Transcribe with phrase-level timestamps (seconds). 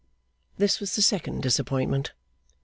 [0.57, 2.13] This was the second disappointment.